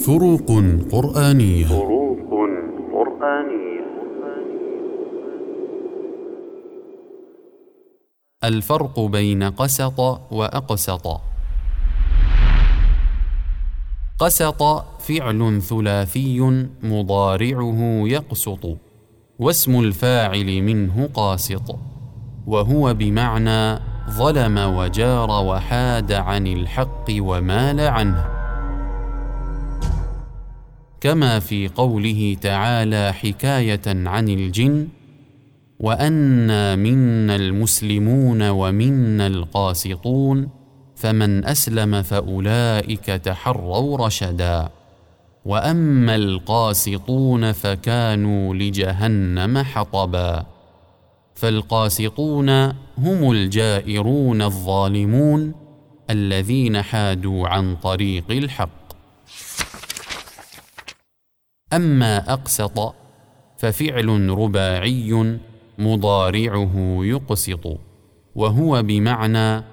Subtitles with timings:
[0.00, 0.48] فروق
[0.92, 2.18] قرآنية فروق
[2.92, 3.80] قرآنية
[8.44, 10.00] الفرق بين قسط
[10.30, 11.20] وأقسط.
[14.18, 14.62] قسط
[14.98, 16.40] فعل ثلاثي
[16.82, 18.76] مضارعه يقسط
[19.38, 21.78] واسم الفاعل منه قاسط
[22.46, 23.78] وهو بمعنى
[24.10, 28.39] ظلم وجار وحاد عن الحق ومال عنه.
[31.00, 34.88] كما في قوله تعالى حكاية عن الجن
[35.80, 40.48] وانا منا المسلمون ومنا القاسطون
[40.96, 44.68] فمن أسلم فأولئك تحروا رشدا.
[45.44, 50.46] وأما القاسطون فكانوا لجهنم حطبا.
[51.34, 52.50] فالقاسطون
[52.98, 55.54] هم الجائرون الظالمون
[56.10, 58.79] الذين حادوا عن طريق الحق.
[61.72, 62.94] أما أقسط
[63.58, 65.38] ففعل رباعي
[65.78, 67.78] مضارعه يقسط
[68.34, 69.64] وهو بمعنى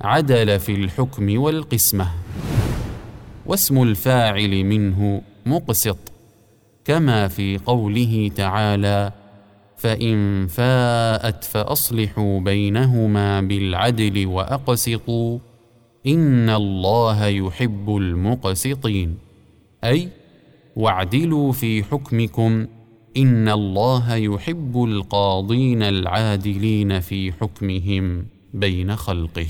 [0.00, 2.08] عدل في الحكم والقسمة.
[3.46, 5.98] واسم الفاعل منه مقسط
[6.84, 9.12] كما في قوله تعالى
[9.76, 15.38] فإن فاءت فأصلحوا بينهما بالعدل وأقسطوا
[16.06, 19.18] إن الله يحب المقسطين.
[19.84, 20.08] أي
[20.78, 22.66] واعدلوا في حكمكم
[23.16, 29.46] إن الله يحب القاضين العادلين في حكمهم بين خلقه.